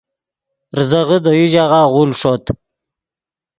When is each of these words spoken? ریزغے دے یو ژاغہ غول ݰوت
ریزغے 0.77 1.17
دے 1.23 1.31
یو 1.37 1.45
ژاغہ 1.53 1.81
غول 1.93 2.09
ݰوت 2.19 2.45